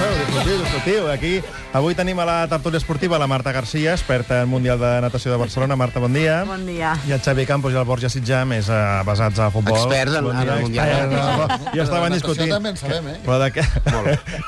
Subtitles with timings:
[0.00, 1.08] feu, discutiu.
[1.10, 1.40] Aquí,
[1.72, 5.38] avui tenim a la tertúlia esportiva la Marta Garcia, experta en Mundial de Natació de
[5.38, 5.76] Barcelona.
[5.76, 6.44] Marta, bon dia.
[6.44, 6.94] Bon dia.
[7.08, 9.76] I el Xavi Campos i el Borja Sitjà, més eh, basats a futbol.
[9.78, 11.16] Experts en- Bon en el Mundial experts.
[11.16, 11.72] Natació.
[11.74, 12.50] Ja estaven discutint.
[12.52, 13.16] també en sabem, eh?
[13.24, 13.64] Però de què?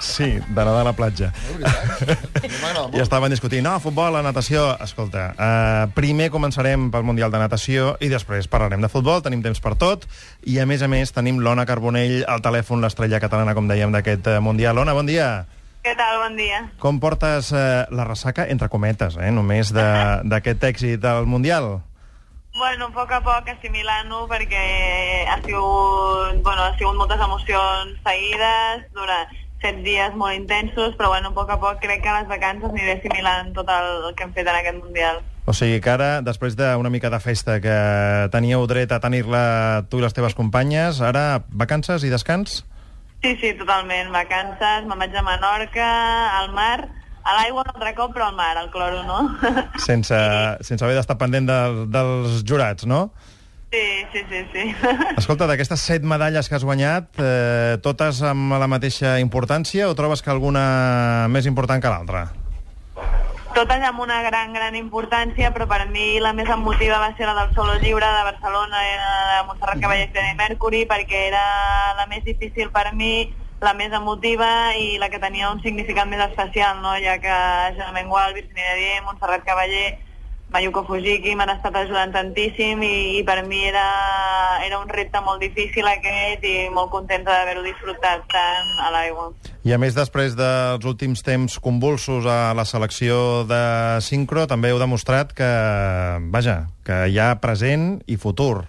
[0.00, 1.32] Sí, de nedar a la platja.
[2.92, 4.76] I estaven discutint, no, futbol, la natació...
[4.88, 9.60] Escolta, uh, primer començarem pel Mundial de Natació i després parlarem de futbol, tenim temps
[9.60, 10.06] per tot,
[10.46, 14.26] i a més a més tenim l'Ona Carbonell al telèfon, l'estrella catalana, com dèiem, d'aquest
[14.26, 14.78] eh, Mundial.
[14.78, 15.37] Ona, bon dia.
[15.88, 16.18] Què tal?
[16.20, 16.58] Bon dia.
[16.82, 21.78] Com portes eh, la ressaca, entre cometes, eh, només de- d'aquest èxit del Mundial?
[22.58, 24.60] Bueno, a poc a poc assimilant-ho perquè
[25.32, 29.32] ha sigut, bueno, ha sigut moltes emocions seguides durant
[29.64, 32.68] set dies molt intensos, però bueno, a poc a poc crec que a les vacances
[32.68, 35.22] aniré assimilant tot el que hem fet en aquest Mundial.
[35.48, 37.78] O sigui que ara, després d'una mica de festa que
[38.34, 42.60] teníeu dret a tenir-la tu i les teves companyes, ara vacances i descans?
[42.60, 42.74] Sí,
[43.22, 44.12] sí, totalment.
[44.14, 45.88] Vacances, me'n vaig a Menorca,
[46.38, 46.88] al mar,
[47.24, 49.18] a l'aigua un altre cop, però al mar, al cloro, no?
[49.88, 50.18] Sense,
[50.62, 53.08] sense haver d'estar pendent del, dels jurats, no?
[53.70, 54.64] Sí, sí, sí, sí.
[55.20, 60.24] Escolta, d'aquestes set medalles que has guanyat, eh, totes amb la mateixa importància o trobes
[60.24, 62.28] que alguna més important que l'altra?
[63.54, 67.34] Totes amb una gran, gran importància, però per mi la més emotiva va ser la
[67.40, 68.96] del solo lliure de Barcelona, eh,
[69.32, 71.44] de Montserrat Cavall i Freddie Mercury, perquè era
[71.98, 76.22] la més difícil per mi, la més emotiva i la que tenia un significat més
[76.28, 76.94] especial, no?
[77.02, 77.38] ja que
[77.78, 79.98] Germain Gual, Virginia Dier, Montserrat Cavaller,
[80.48, 83.84] Mayuko Fujiki m'han estat ajudant tantíssim i, i per mi era,
[84.64, 89.28] era un repte molt difícil aquest i molt contenta d'haver-ho disfrutat tant a l'aigua.
[89.68, 93.60] I a més, després dels últims temps convulsos a la selecció de
[94.00, 95.52] sincro, també heu demostrat que,
[96.32, 98.64] vaja, que hi ha present i futur.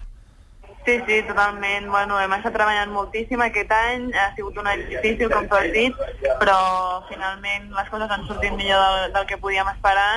[0.84, 1.88] Sí, sí, totalment.
[1.92, 5.72] Bueno, hem estat treballant moltíssim aquest any, ha sigut un any difícil, com tu has
[5.72, 5.96] dit,
[6.40, 6.60] però
[7.08, 10.10] finalment les coses han sortit millor del, del que podíem esperar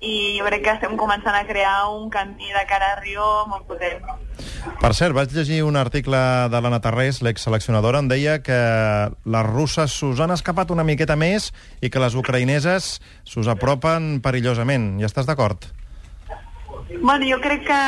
[0.00, 3.66] i jo crec que estem començant a crear un camí de cara a Rio molt
[3.66, 4.04] potent.
[4.78, 6.18] Per cert, vaig llegir un article
[6.52, 8.58] de l'Anna Tarrés, l'ex-seleccionadora, on deia que
[9.24, 11.50] les russes s'us han escapat una miqueta més
[11.82, 14.94] i que les ucraïneses s'us apropen perillosament.
[15.00, 15.66] Hi estàs d'acord?
[17.02, 17.80] Bueno, jo crec que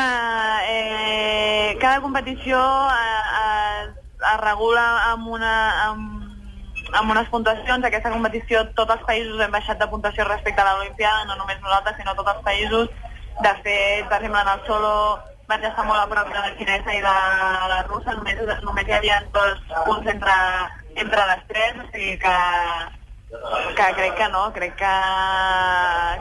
[0.70, 5.54] eh, cada competició eh, es, es regula amb, una,
[5.86, 6.19] amb,
[6.92, 7.84] amb unes puntuacions.
[7.84, 11.96] Aquesta competició tots els països hem baixat de puntuació respecte a l'Olimpiada, no només nosaltres,
[11.98, 12.88] sinó tots els països.
[13.40, 14.94] De fet, per exemple, en el solo
[15.50, 17.14] vaig estar molt a prop de la xinesa i de
[17.72, 20.36] la russa, només, només hi havia dos punts entre,
[21.04, 22.36] entre les tres, o sigui que,
[23.80, 24.92] que crec que no, crec que,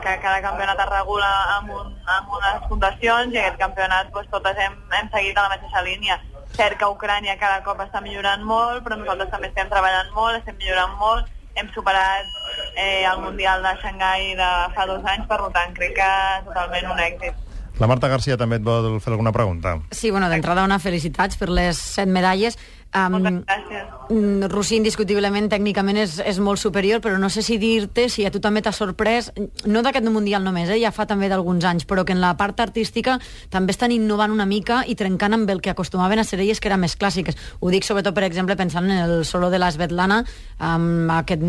[0.02, 4.58] que cada campionat es regula amb, un, amb unes fundacions i aquest campionat doncs, totes
[4.66, 6.18] hem, hem seguit a la mateixa línia.
[6.60, 10.58] Cert que Ucrània cada cop està millorant molt, però nosaltres també estem treballant molt, estem
[10.60, 12.26] millorant molt, hem superat
[12.74, 16.10] eh, el Mundial de Xangai de fa dos anys, per tant crec que
[16.50, 17.49] totalment un èxit.
[17.80, 19.78] La Marta Garcia també et vol fer alguna pregunta.
[19.90, 22.58] Sí, bueno, d'entrada una felicitats per les set medalles.
[22.90, 23.86] Um, Moltes gràcies.
[24.10, 28.32] mm, Rossi, indiscutiblement, tècnicament és, és molt superior, però no sé si dir-te si a
[28.34, 29.30] tu també t'ha sorprès,
[29.64, 32.58] no d'aquest Mundial només, eh, ja fa també d'alguns anys, però que en la part
[32.60, 36.58] artística també estan innovant una mica i trencant amb el que acostumaven a ser elles,
[36.58, 37.36] que eren més clàssiques.
[37.60, 40.24] Ho dic sobretot, per exemple, pensant en el solo de la Svetlana,
[40.58, 41.42] amb aquest,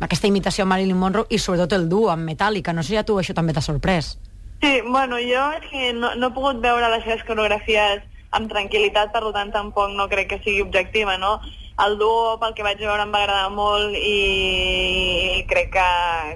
[0.00, 2.72] aquesta imitació a Marilyn Monroe, i sobretot el duo amb Metallica.
[2.72, 4.16] No sé si a tu això també t'ha sorprès.
[4.62, 8.04] Sí, bueno, jo que no, no he pogut veure les seves coreografies
[8.36, 11.36] amb tranquil·litat, per tant tampoc no crec que sigui objectiva, no?
[11.84, 15.88] El duo, pel que vaig veure, em va agradar molt i crec que,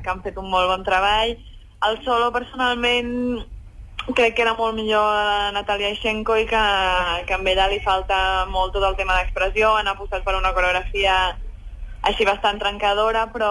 [0.05, 1.33] que han fet un molt bon treball.
[1.89, 3.41] El solo, personalment,
[4.15, 6.65] crec que era molt millor la Natalia Ixenko i que,
[7.29, 8.19] que a ella li falta
[8.53, 11.17] molt tot el tema d'expressió, han apostat per una coreografia
[12.07, 13.51] així bastant trencadora, però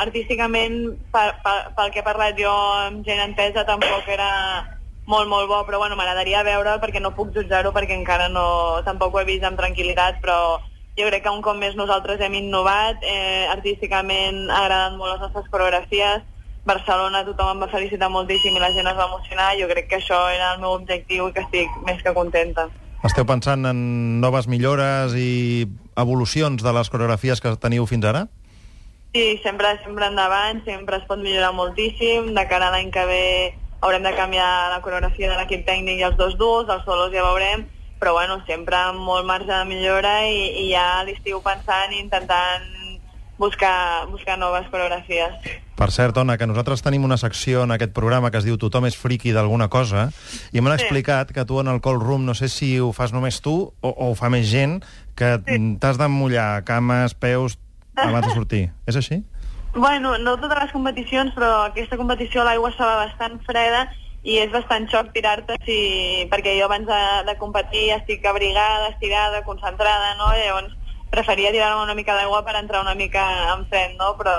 [0.00, 0.80] artísticament,
[1.14, 4.30] per, per, pel que he parlat jo amb gent entesa, tampoc era
[5.08, 8.48] molt, molt bo, però bueno, m'agradaria veure perquè no puc jutjar-ho perquè encara no,
[8.84, 10.58] tampoc ho he vist amb tranquil·litat, però
[10.98, 15.46] jo crec que un cop més nosaltres hem innovat, eh, artísticament agraden molt les nostres
[15.52, 16.26] coreografies,
[16.68, 20.02] Barcelona tothom em va felicitar moltíssim i la gent es va emocionar, jo crec que
[20.02, 22.68] això era el meu objectiu i que estic més que contenta.
[23.06, 23.78] Esteu pensant en
[24.20, 25.64] noves millores i
[25.98, 28.26] evolucions de les coreografies que teniu fins ara?
[29.14, 32.34] Sí, sempre, sempre endavant, sempre es pot millorar moltíssim.
[32.36, 33.24] De cara a l'any que ve
[33.80, 37.24] haurem de canviar la coreografia de l'equip tècnic i els dos duos, els solos ja
[37.24, 37.64] veurem,
[37.98, 42.66] però bueno, sempre amb molt marge de millora i, i ja l'estiu pensant i intentant
[43.38, 45.34] buscar, buscar noves coreografies.
[45.78, 48.86] Per cert, Ona, que nosaltres tenim una secció en aquest programa que es diu Tothom
[48.88, 50.08] és friqui d'alguna cosa,
[50.52, 50.84] i m'han Sí.
[50.84, 53.88] explicat que tu en el call room, no sé si ho fas només tu o,
[53.88, 54.82] o ho fa més gent,
[55.14, 55.76] que Sí.
[55.80, 57.58] t'has de mullar cames, peus,
[57.96, 58.70] abans de sortir.
[58.86, 59.22] És així?
[59.74, 63.88] Bueno, no totes les competicions, però aquesta competició l'aigua estava bastant freda
[64.24, 66.26] i és bastant xoc tirar-te si...
[66.30, 70.32] perquè jo abans de, de competir estic abrigada, estirada, concentrada, no?
[70.34, 70.74] Llavors
[71.10, 73.24] preferia tirar-me una mica d'aigua per entrar una mica
[73.54, 74.14] en fred, no?
[74.18, 74.34] Però,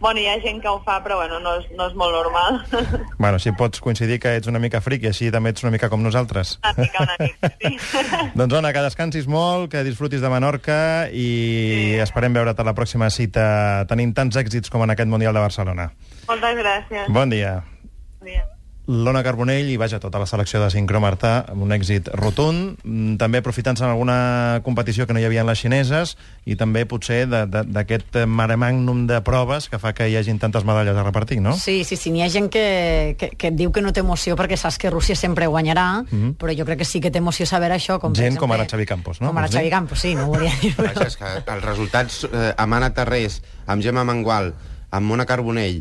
[0.00, 2.60] bueno, hi ha gent que ho fa, però bueno, no és, no és molt normal.
[3.24, 5.88] Bueno, si pots coincidir que ets una mica fric i així també ets una mica
[5.88, 6.58] com nosaltres.
[6.60, 7.78] una mica, una mica, sí.
[8.38, 12.00] doncs, Ona, que descansis molt, que disfrutis de Menorca i sí.
[12.04, 15.88] esperem veure't a la pròxima cita tenint tants èxits com en aquest Mundial de Barcelona.
[16.28, 17.08] Moltes gràcies.
[17.08, 17.62] Bon dia.
[18.18, 18.44] Bon dia.
[18.86, 23.14] L'Ona Carbonell i, vaja, tota la selecció de Sincro Martà amb un èxit rotund, mm,
[23.16, 27.24] també aprofitant-se en alguna competició que no hi havia en les xineses i també potser
[27.24, 31.54] d'aquest mare magnum de proves que fa que hi hagin tantes medalles a repartir, no?
[31.56, 34.36] Sí, sí, sí, n'hi ha gent que, que, que et diu que no té emoció
[34.36, 36.04] perquè saps que Rússia sempre guanyarà,
[36.36, 37.96] però jo crec que sí que té emoció saber això.
[38.02, 38.20] Com, per.
[38.20, 39.32] Gent com exemple, ara Xavi Campos, no?
[39.32, 39.48] Com ara?
[39.48, 40.74] Xavi Campos, sí, no ho volia dir.
[40.76, 40.92] Però...
[40.92, 44.52] Vaja, és que els resultats eh, amb Anna Tarrés, amb Gemma Mangual,
[44.92, 45.80] amb Mona Carbonell,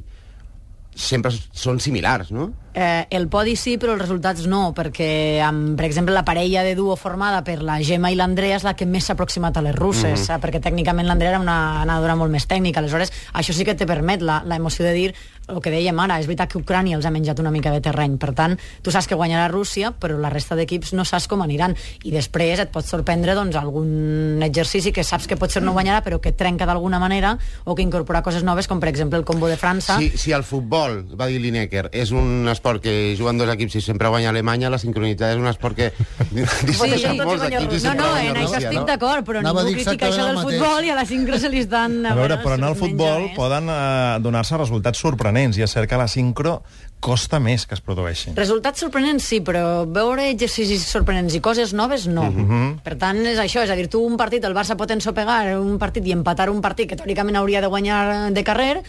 [0.96, 2.52] sempre són similars, no?
[2.74, 6.74] Eh, el podi sí, però els resultats no, perquè, amb, per exemple, la parella de
[6.76, 9.76] duo formada per la Gemma i l'Andrea és la que més s'ha aproximat a les
[9.76, 10.42] russes, mm -hmm.
[10.42, 14.22] perquè tècnicament l'Andrea era una nedadora molt més tècnica, aleshores això sí que te permet
[14.22, 15.14] la, la emoció de dir
[15.52, 18.16] el que dèiem ara, és veritat que Ucrània els ha menjat una mica de terreny,
[18.22, 21.76] per tant, tu saps que guanyarà Rússia, però la resta d'equips no saps com aniran,
[22.08, 26.22] i després et pot sorprendre doncs, algun exercici que saps que potser no guanyarà, però
[26.24, 27.36] que trenca d'alguna manera,
[27.66, 30.46] o que incorpora coses noves, com per exemple el combo de França, Si, si el
[30.48, 34.72] futbol, va dir Lineker, és un esport que juguen dos equips i sempre guanya Alemanya,
[34.72, 35.92] la sincronitat és un esport que
[36.32, 38.86] molts equips i no, no, en això estic no?
[38.88, 41.64] d'acord, però Anava a ningú critica això del futbol i a la sincro se li
[41.66, 42.00] estan...
[42.08, 46.00] A veure, però en el futbol poden eh, donar-se resultats sorprenents i és cert que
[46.00, 46.62] la sincro
[47.04, 48.32] costa més que es produeixi.
[48.38, 52.30] Resultats sorprenents sí, però veure exercicis sorprenents i coses noves no.
[52.32, 52.80] Mhm.
[52.84, 55.78] Per tant, és això, és a dir, tu un partit, el Barça pot ensopegar un
[55.78, 58.84] partit i empatar un partit que teòricament hauria de guanyar de carrer,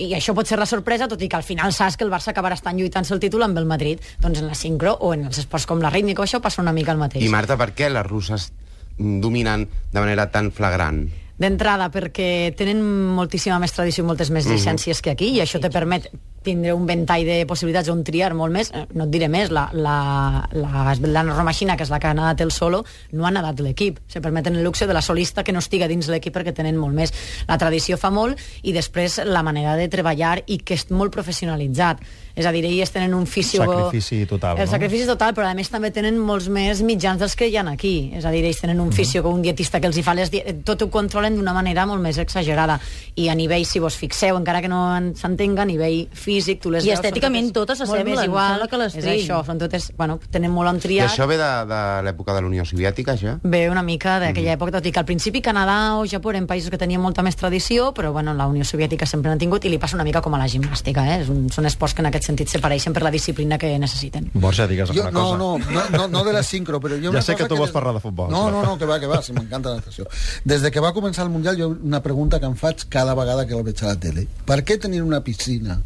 [0.00, 2.32] i això pot ser la sorpresa, tot i que al final saps que el Barça
[2.32, 4.00] acabarà estant lluitant-se el títol amb el Madrid.
[4.20, 6.92] Doncs en la sincro o en els esports com la rítmica això passa una mica
[6.92, 7.24] el mateix.
[7.24, 8.50] I Marta, per què les russes
[8.96, 11.04] mm, dominen de manera tan flagrant?
[11.40, 12.82] D'entrada, perquè tenen
[13.16, 16.10] moltíssima més tradició i moltes més llicències que aquí, i això te permet
[16.42, 18.70] tindre un ventall de possibilitats on triar molt més.
[18.74, 22.14] Eh, No et diré més, la, la, la Svetlana Romashina, que és la que ha
[22.14, 23.98] nadat el solo, no ha nadat l'equip.
[24.08, 26.94] Se permeten el luxe de la solista que no estiga dins l'equip perquè tenen molt
[26.96, 27.12] més.
[27.48, 32.00] La tradició fa molt i després la manera de treballar i que és molt professionalitzat.
[32.40, 33.64] És a dir, ells tenen un fisio...
[33.66, 34.70] Sacrifici total, El no?
[34.70, 38.12] sacrifici total, però a més també tenen molts més mitjans dels que hi ha aquí.
[38.16, 38.86] És a dir, ells tenen Mhm.
[38.86, 40.30] un fisio, un dietista que els hi fa les...
[40.64, 42.78] Tot ho controlen d'una manera molt més exagerada.
[43.16, 46.29] I a nivell, si vos fixeu, encara que no en- s'entenga, a nivell físic,
[46.60, 48.68] tu les I veus, estèticament totes molt s'assemblen, més igual.
[48.70, 49.90] que les És això, són totes...
[49.98, 53.38] Bueno, tenen molt on I això ve de, de l'època de la Unió Soviètica, ja?
[53.42, 56.70] Ve una mica d'aquella època, tot i que al principi Canadà o Japó eren països
[56.70, 59.78] que tenien molta més tradició, però bueno, la Unió Soviètica sempre n'ha tingut i li
[59.78, 61.20] passa una mica com a la gimnàstica, eh?
[61.22, 64.30] És un, són esports que en aquest sentit s'apareixen per la disciplina que necessiten.
[64.34, 65.36] Borja, digues Jo, una no, cosa.
[65.38, 67.74] no, no, no, no de la sincro, però jo Ja sé que tu vols des-
[67.74, 70.06] parlar de futbol, No, no, no, que va, que va, si m'encanta la natació.
[70.44, 73.46] Des de que va començar el Mundial, jo una pregunta que em faig cada vegada
[73.46, 74.26] que el veig a la tele.
[74.46, 75.80] Per què tenir una piscina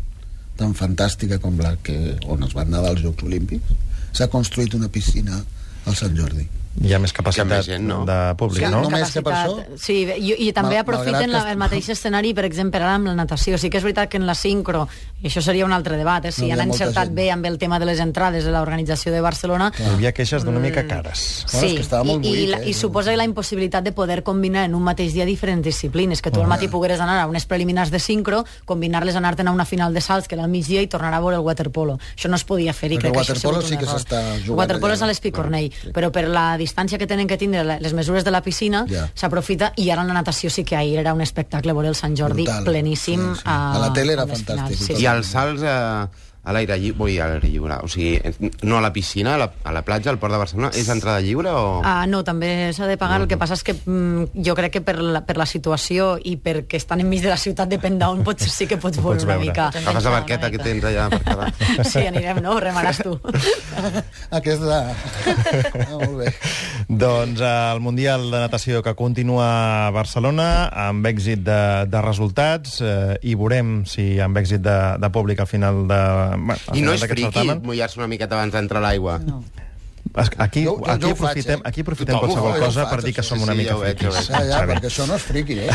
[0.59, 3.75] tan fantàstica com la que, on es van nedar als Jocs Olímpics,
[4.15, 5.41] s'ha construït una piscina
[5.87, 6.47] al Sant Jordi?
[6.83, 8.01] Hi ha més capacitat Hi ha més gent, no?
[8.05, 8.81] de públic, Sí, no?
[8.83, 9.63] només que per això?
[9.79, 13.15] Sí, i, i també Mal- aprofiten la, el mateix escenari, per exemple, ara amb la
[13.15, 13.57] natació.
[13.63, 14.89] Sí que és veritat que en la sincro,
[15.23, 17.15] i això seria un altre debat, eh, si No, hi ha han encertat gent.
[17.15, 20.59] bé amb el tema de les entrades de l'organització de Barcelona, Hi havia queixes d'una
[20.59, 21.45] mica cares.
[21.53, 22.69] Bueno, és que estava molt i, i, buit, la, eh?
[22.69, 26.41] i suposa la impossibilitat de poder combinar en un mateix dia diferents disciplines, que tu
[26.43, 30.01] al matí pogueres anar a unes preliminars de sincro, combinar-les anar-te'n a una final de
[30.01, 31.99] salts, que era al migdia, i tornar a veure el waterpolo.
[32.17, 33.79] Això no es podia fer, i crec que el això ha waterpolo sigut sí un
[33.79, 34.01] que error.
[34.01, 37.93] s'està jugant Waterpolo és a l'Espicornell, però per la distància que tenen que tindre les
[37.95, 39.07] mesures de la piscina, Ja.
[39.15, 42.17] s'aprofita, i ara en la natació sí que ahir era un espectacle veure el Sant
[42.19, 42.65] Jordi Brutal.
[42.65, 43.21] pleníssim.
[43.35, 43.43] Sí, sí.
[43.45, 44.79] A la tele era fantàstic, finals.
[44.89, 45.03] total.
[45.03, 45.79] I els salts a,
[46.45, 48.19] a l'aire lliure, vull a l'aire lliure, o sigui,
[48.69, 51.23] no a la piscina, a la, a la platja, al port de Barcelona, és entrada
[51.25, 51.81] lliure o...?
[51.85, 53.23] Ah, no, també s'ha de pagar.
[53.23, 56.37] El que passa és que mm, jo crec que per la, per la situació i
[56.37, 59.39] perquè estan enmig de la ciutat, depèn d'on, potser sí que pots veure Pots una
[59.41, 59.71] mica.
[59.71, 61.51] Agafes la barqueta que tens allà per cada...
[61.95, 62.59] Sí, anirem, no?
[62.61, 63.17] Remaràs tu.
[64.41, 64.85] Aquesta...
[65.85, 66.31] Ah, molt bé.
[66.89, 69.47] Doncs eh, el Mundial de Natació que continua
[69.87, 71.59] a Barcelona amb èxit de,
[71.91, 76.01] de resultats eh, i veurem si amb èxit de, de públic al final de
[76.39, 77.63] bueno, I no és friqui certamen.
[77.63, 79.19] mullar-se una miqueta abans d'entrar a l'aigua.
[79.25, 79.43] No.
[80.15, 81.63] Aquí, Jo- jo- aquí jo ho faig, aprofitem, eh?
[81.65, 83.71] aquí aprofitem Tothom ho qualsevol cosa faig, per dir que som Sí, una sí, mica
[83.73, 84.29] ja ja friquis.
[84.29, 84.73] Ja, ja, Xavi.
[84.73, 85.71] perquè això no és friqui, eh?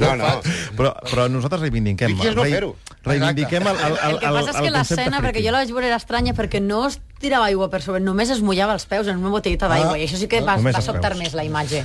[0.00, 0.24] No, no.
[0.26, 0.74] faig.
[0.76, 2.10] Però, però nosaltres reivindiquem...
[2.12, 2.74] Friqui és no fer-ho.
[3.04, 5.86] reivindiquem el, el, el, El que passa és que l'escena, perquè jo la vaig veure,
[5.86, 9.16] era estranya perquè no es tirava aigua per sobre, només es mullava els peus en
[9.24, 11.84] una botellita d'aigua, Ah, i això sí que va, va sobtar més la imatge.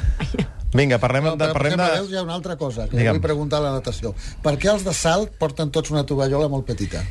[0.73, 2.11] Vinga, parlem, No, de, parlem exemple, de...
[2.11, 3.13] hi ha una altra cosa que Digue'm.
[3.13, 4.15] vull preguntar a la natació.
[4.41, 7.05] Per què els de salt porten tots una tovallola molt petita?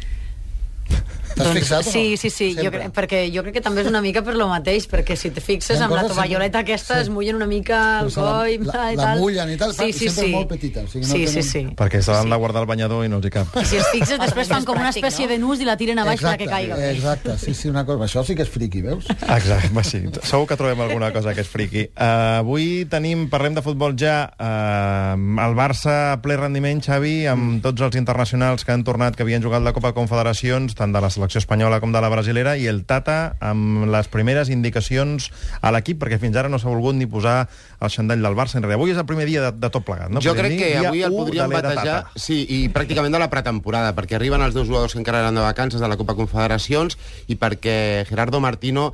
[1.35, 1.93] T'has fixat o no?
[1.93, 4.35] Doncs sí, sí, sí, jo crec, perquè jo crec que també és una mica per
[4.37, 7.01] lo mateix, perquè si te fixes amb la tovalloleta sempre- aquesta sí.
[7.07, 9.19] es mullen una mica el la- coll la- i la tal.
[9.21, 10.33] mullen i tal, sí, i sí, sempre sí.
[10.35, 11.67] molt petita, o sigui, no sí, tenen- sí, sí.
[11.77, 13.57] Perquè s'han de guardar el banyador i no els hi cap.
[13.57, 15.33] I si es fixes, després fan com una espècie no?
[15.33, 16.91] de nus i la tiren a baix exacte, perquè caiga.
[16.91, 18.05] Exacte, sí, sí, una cosa.
[18.05, 19.05] Això sí que és friqui, veus?
[19.11, 20.03] Exacte, va, sí.
[20.23, 21.87] Segur que trobem alguna cosa que és friqui.
[21.97, 27.63] Uh, avui tenim, parlem de futbol ja, uh, el Barça a ple rendiment, Xavi, amb
[27.65, 31.11] tots els internacionals que han tornat, que havien jugat la Copa Confederacions, tant de la
[31.23, 35.31] selecció espanyola com de la brasilera, i el Tata amb les primeres indicacions
[35.63, 37.47] a l'equip, perquè fins ara no s'ha volgut ni posar
[37.81, 38.75] el xandall del Barça enrere.
[38.75, 40.23] Avui és el primer dia de, de tot plegat, no?
[40.25, 42.03] jo crec que avui el podríem batejar...
[42.09, 42.19] Tata.
[42.19, 45.45] Sí, i pràcticament de la pretemporada, perquè arriben els dos jugadors que encara eren de
[45.47, 46.99] vacances de la Copa Confederacions
[47.31, 48.91] i perquè Gerardo Martino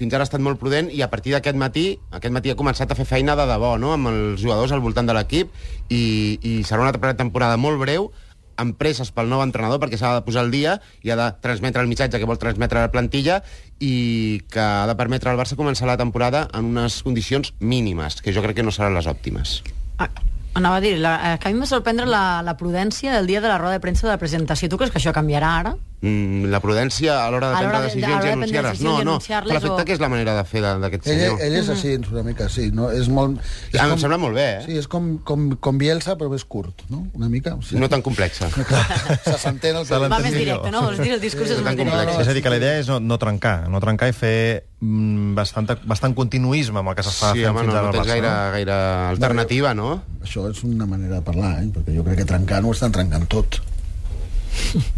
[0.00, 2.90] fins ara ha estat molt prudent i a partir d'aquest matí, aquest matí ha començat
[2.90, 5.52] a fer feina de debò, no?, amb els jugadors al voltant de l'equip
[5.92, 6.02] i,
[6.42, 8.10] i serà una pretemporada molt breu,
[8.56, 11.82] amb presses pel nou entrenador perquè s'ha de posar al dia i ha de transmetre
[11.82, 13.40] el missatge que vol transmetre a la plantilla
[13.80, 18.34] i que ha de permetre al Barça començar la temporada en unes condicions mínimes, que
[18.34, 19.62] jo crec que no seran les òptimes.
[19.98, 20.10] Ah,
[20.54, 23.26] Anava a dir, la, eh, que a mi em va sorprendre la, la prudència del
[23.26, 24.68] dia de la roda de premsa de la presentació.
[24.68, 25.72] Tu creus que això canviarà ara?
[26.02, 28.80] Mm, la prudència a l'hora de prendre de- decisions i de prendre anunciar-les.
[28.82, 29.12] No, i no,
[29.52, 31.40] l'efecte o- que és la manera de fer d'aquest Ell, senyor.
[31.46, 32.70] ell és així, una mica, sí.
[32.74, 32.90] No?
[32.90, 33.38] És molt...
[33.72, 34.62] És Ah, em sembla molt bé, eh?
[34.66, 37.06] Sí, és com, com, com Bielsa, però més curt, no?
[37.14, 37.54] Una mica.
[37.54, 38.48] O sigui, No tan complexa.
[39.24, 39.94] Se s'entén el que...
[39.96, 40.82] Va més directe, no?
[40.88, 41.96] Vols dir, el discurs Sí, és més tan directe.
[42.02, 42.20] complex.
[42.26, 44.36] És a dir, que la idea és no, no trencar, no trencar i fer
[44.80, 47.88] mm, bastant, bastant continuisme amb el que s'està Sí, fent home, fins no, ara no
[47.94, 48.52] al tens gaire, no?
[48.58, 48.80] gaire
[49.14, 50.02] alternativa, no?
[50.24, 51.70] Això és una manera de parlar, eh?
[51.78, 53.62] perquè jo crec que trencant ho estan trencant tot.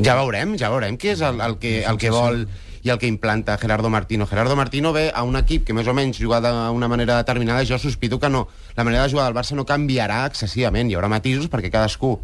[0.02, 2.44] Ja veurem, ja veurem què és el, el, que, el que vol
[2.84, 4.26] i el que implanta Gerardo Martino.
[4.28, 7.64] Gerardo Martino ve a un equip que més o menys juga d'una manera determinada.
[7.64, 8.46] Jo sospito que no.
[8.76, 10.90] La manera de jugar del Barça no canviarà excessivament.
[10.90, 12.18] Hi haurà matisos perquè cadascú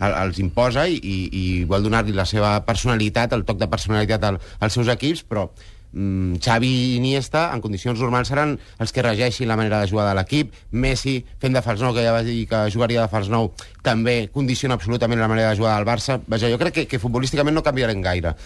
[0.00, 4.24] el- els imposa i, i, i vol donar-li la seva personalitat, el toc de personalitat
[4.24, 5.50] al, als seus equips, però
[5.96, 10.06] mm, Xavi i Iniesta en condicions normals seran els que regeixin la manera de jugar
[10.10, 10.52] de l'equip.
[10.76, 13.50] Messi fent de fals nou, que ja va dir que jugaria de fals nou
[13.86, 16.20] també condiciona absolutament la manera de jugar del Barça.
[16.26, 18.36] Vaja, jo crec que, que futbolísticament no canviarem gaire.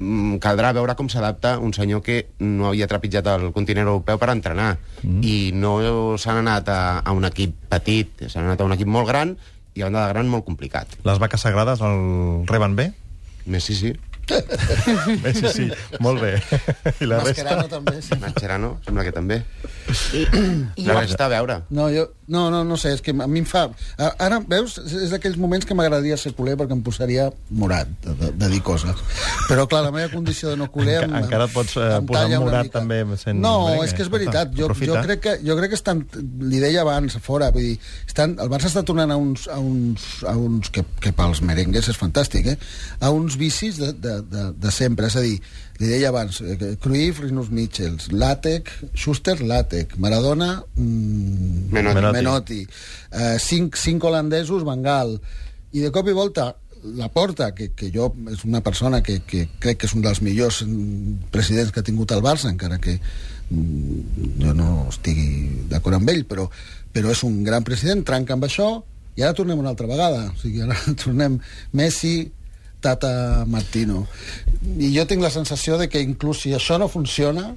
[0.00, 4.30] Mm, caldrà veure com s'adapta un senyor que no havia trepitjat el continent europeu per
[4.32, 4.76] entrenar.
[5.02, 5.20] Mm.
[5.24, 5.78] i no
[6.20, 9.34] s'han anat a, a un equip petit s'han anat a un equip molt gran
[9.74, 10.98] i a banda de gran molt complicat.
[11.06, 12.90] Les vaques sagrades el reben bé?
[13.46, 13.92] Messi sí,
[15.22, 15.66] Bé, sí, sí,
[16.00, 16.34] molt bé.
[17.00, 17.42] I la resta?
[17.44, 18.16] Mascherano també, sí.
[18.20, 19.40] Mascherano sembla que també
[20.14, 23.26] I la jo- resta a veure No, jo, no, no, no sé, és que a
[23.26, 23.64] mi em fa...
[24.22, 28.28] Ara, veus, és d'aquells moments que m'agradaria ser culer perquè em posaria morat de, de,
[28.38, 28.94] de dir coses.
[29.48, 31.00] Però, clar, la meva condició de no culer...
[31.08, 32.78] Enca- em- encara et pots, eh, em posar morat mica.
[32.78, 33.88] també sent No, merengue.
[33.88, 34.52] és que és veritat.
[34.54, 35.02] Jo, jo, aprofita.
[35.08, 36.04] crec que, jo crec que estan...
[36.52, 39.58] Li deia abans, a fora, vull dir, estan, el Barça està tornant a uns, a
[39.58, 42.56] uns, a uns que, que pels merengues és fantàstic, eh?
[43.02, 45.36] A uns vicis de, de, de, de sempre, és a dir,
[45.80, 51.94] li deia abans, eh, Cruyff, Rinus Michels, Latec, Schuster, Latec, Maradona, mm, Menotti.
[51.94, 52.16] Menotti.
[52.18, 52.60] Menotti.
[53.10, 55.18] Eh, cinc, cinc holandesos, Bengal.
[55.72, 59.46] I de cop i volta, la Porta, que, que jo és una persona que, que
[59.60, 62.96] crec que és un dels millors mm, presidents que ha tingut el Barça, encara que
[62.96, 66.48] mm, jo no estigui d'acord amb ell, però,
[66.92, 68.70] però és un gran president, trenca amb això,
[69.16, 70.28] i ara tornem una altra vegada.
[70.30, 71.38] O sigui, ara tornem
[71.76, 72.30] Messi,
[72.80, 74.06] Tata Martino.
[74.78, 77.54] I jo tinc la sensació de que inclús si això no funciona,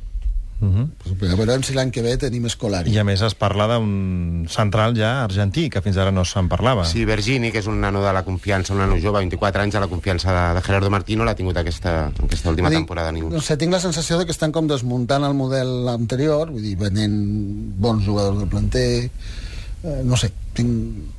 [0.64, 1.36] Uh -huh.
[1.36, 2.92] veurem si l'any que ve tenim Escolari.
[2.92, 6.86] I a més es parla d'un central ja argentí, que fins ara no se'n parlava.
[6.86, 9.80] Sí, Bergini, que és un nano de la confiança, un nano jove, 24 anys, de
[9.82, 13.12] la confiança de, de Gerardo Martino, l'ha tingut aquesta, aquesta última dir, temporada.
[13.12, 13.30] Ningú.
[13.30, 16.78] No sé, tinc la sensació de que estan com desmuntant el model anterior, vull dir,
[16.78, 19.12] venent bons jugadors del planter...
[19.84, 20.70] Eh, no sé, tinc,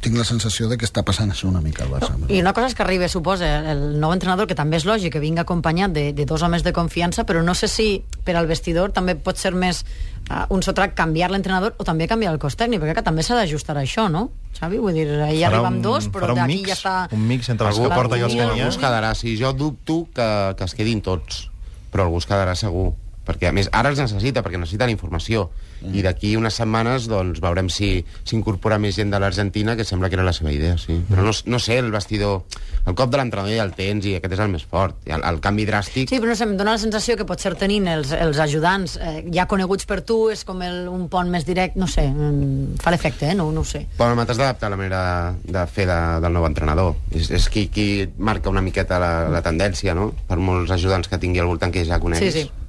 [0.00, 2.14] tinc la sensació de que està passant això una mica al Barça.
[2.32, 5.20] I una cosa és que arriba, suposa, el nou entrenador, que també és lògic que
[5.20, 7.88] vinga acompanyat de, de dos homes de confiança, però no sé si
[8.24, 9.82] per al vestidor també pot ser més
[10.30, 13.36] uh, un sotrac canviar l'entrenador o també canviar el cos tècnic, perquè que també s'ha
[13.42, 14.30] d'ajustar això, no?
[14.56, 16.96] Xavi, vull dir, ahir arriba amb dos, però farà un d'aquí mix, ja està...
[17.12, 18.52] Un mix entre els Algú, que porta i els que n'hi ha.
[18.64, 19.12] algú es quedarà.
[19.18, 21.50] Sí, jo dubto que, que es quedin tots,
[21.92, 22.94] però algú es quedarà segur.
[23.24, 25.48] Perquè, a més, ara els necessita, perquè necessita la informació.
[25.84, 30.16] I d'aquí unes setmanes, doncs, veurem si s'incorpora més gent de l'Argentina, que sembla que
[30.16, 30.96] era la seva idea, sí.
[31.10, 32.44] Però no, no sé, el vestidor...
[32.84, 34.96] El cop de l'entrenador ja el tens i aquest és el més fort.
[35.08, 36.10] El, el canvi dràstic...
[36.12, 39.14] Sí, però no sé, em dóna la sensació que potser tenint els, els ajudants eh,
[39.32, 42.92] ja coneguts per tu és com el, un pont més directe, no sé, mm, fa
[42.92, 43.38] l'efecte, eh?
[43.38, 43.86] No, no ho sé.
[43.96, 46.92] Però t'has d'adaptar a la manera de, de fer de, del nou entrenador.
[47.16, 47.88] És, és qui, qui
[48.18, 50.10] marca una miqueta la, la tendència, no?
[50.28, 52.24] Per molts ajudants que tingui al voltant que ja coneix.
[52.24, 52.63] Sí, sí.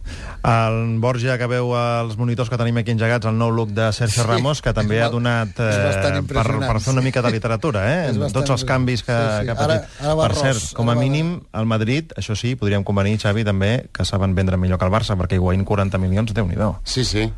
[0.46, 4.22] El Borja, que veu els monitors que tenim aquí engegats, el nou look de Sergio
[4.24, 8.14] Sí, Ramos, que també ha donat bastant per, per fer una mica de literatura, eh?
[8.36, 9.46] Tots els canvis que, sí, sí.
[9.50, 10.00] que ha Ara- patit.
[10.06, 12.84] ara va per ros, cert, com a ara va- mínim, el Madrid, això sí, podríem
[12.86, 16.46] convenir, Xavi, també, que saben vendre millor que el Barça, perquè Higuaín 40 milions, déu
[16.46, 17.32] nhi Sí, sí.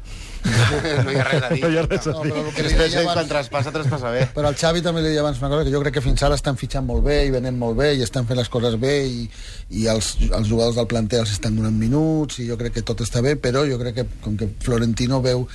[1.06, 1.62] no hi ha res a dir.
[1.64, 2.32] No hi ha res a No, dir.
[2.34, 4.26] però el que li deia eh, quan abans, traspassa, traspassa bé.
[4.36, 6.36] però al Xavi també li deia abans una cosa, que jo crec que fins ara
[6.40, 9.26] estan fitxant molt bé i venent molt bé i estan fent les coses bé i,
[9.72, 13.02] i els, els jugadors del planter els estan donant minuts i jo crec que tot
[13.06, 15.48] està bé, però jo crec que com que Florentino veu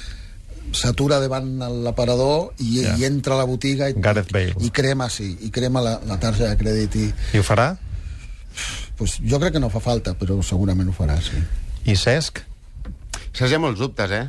[0.73, 1.49] s'atura davant
[1.85, 2.95] l'aparador i, Ja.
[2.97, 4.55] i entra a la botiga i, Gareth Bale.
[4.65, 7.75] i crema, sí, i crema la, la tarja de crèdit i I ho farà?
[8.97, 11.37] pues, jo crec que no fa falta, però segurament ho farà, sí.
[11.91, 12.41] I Cesc?
[13.33, 14.27] Saps, hi ha molts dubtes, eh?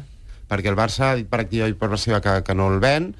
[0.53, 3.13] Perquè el Barça ha dit per activa i per passiva que, que no el ven,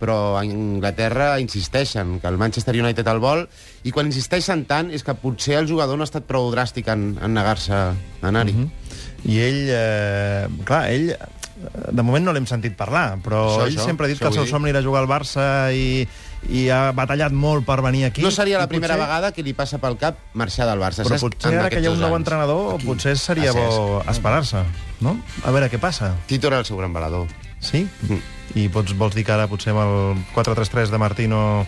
[0.00, 3.44] però a Anglaterra insisteixen que el Manchester United el vol,
[3.86, 7.12] i quan insisteixen tant és que potser el jugador no ha estat prou dràstic en,
[7.20, 7.92] en negar-se a
[8.32, 8.56] anar-hi.
[8.56, 9.28] Mm -hmm.
[9.30, 13.76] I ell, eh, clar, ell, eh, de moment no l'hem sentit parlar, però Això, ell
[13.76, 16.08] això, sempre ha dit que el seu somni era jugar al Barça i,
[16.48, 18.22] i ha batallat molt per venir aquí.
[18.22, 21.04] No seria la primera potser- vegada que li passa pel cap marxar del Barça.
[21.04, 22.20] Però potser ara que hi ha un nou anys.
[22.22, 24.10] entrenador, Aquí, potser seria bo Cesc.
[24.10, 24.62] esperar-se,
[25.00, 25.18] no?
[25.44, 26.14] A veure què passa.
[26.26, 27.26] Tito era el seu gran balador.
[27.60, 27.86] Sí?
[28.08, 28.18] Mm.
[28.54, 31.66] I pots, vols dir que ara potser amb el 4-3-3 de Martino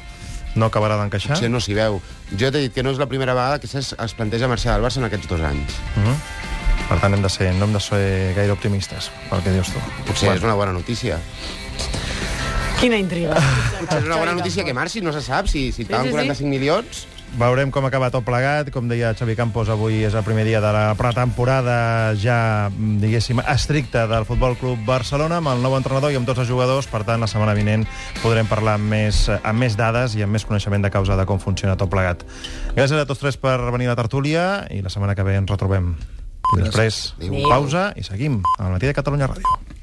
[0.54, 1.34] no acabarà d'encaixar?
[1.36, 2.00] Potser no s'hi veu.
[2.36, 4.82] Jo t'he dit que no és la primera vegada que Cesc es planteja marxar del
[4.84, 5.70] Barça en aquests dos anys.
[5.96, 6.16] Uh -huh.
[6.88, 9.78] Per tant, hem de ser, no hem de ser gaire optimistes, pel que dius tu.
[10.06, 10.38] Potser Bueno.
[10.38, 11.18] és una bona notícia.
[12.82, 13.38] Quina intriga.
[13.78, 16.10] Potser és una bona notícia que marxi, no se sap, si, si et Sí, paguen
[16.10, 16.18] sí, sí.
[16.18, 17.04] 45 milions...
[17.32, 18.68] Veurem com acaba tot plegat.
[18.74, 23.40] Com deia Xavi Campos, avui és el primer dia de la pretemporada ja, mm, diguéssim,
[23.48, 26.90] estricta del Futbol Club Barcelona, amb el nou entrenador i amb tots els jugadors.
[26.92, 27.86] Per tant, la setmana vinent
[28.20, 31.40] podrem parlar amb més, amb més dades i amb més coneixement de causa de com
[31.40, 32.26] funciona tot plegat.
[32.76, 35.48] Gràcies a tots tres per venir a la tertúlia i la setmana que ve ens
[35.48, 35.94] retrobem.
[36.58, 37.46] Després, Adéu.
[37.48, 39.80] pausa i seguim al matí de Catalunya Ràdio.